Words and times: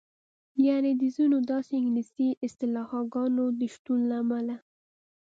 یعنې 0.67 0.91
د 1.01 1.03
ځینو 1.15 1.37
داسې 1.51 1.71
انګلیسي 1.79 2.27
اصطلاحګانو 2.45 3.45
د 3.59 3.61
شتون 3.73 3.99
له 4.09 4.15
امله. 4.23 4.55